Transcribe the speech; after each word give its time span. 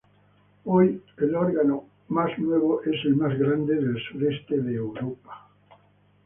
Hoy 0.65 1.03
el 1.17 1.35
órgano 1.35 1.83
más 2.07 2.31
nuevo 2.39 2.81
es 2.81 3.05
el 3.05 3.15
más 3.17 3.37
grande 3.37 3.75
del 3.75 3.99
sureste 4.09 4.57
de 4.59 4.73
Europa. 4.73 5.47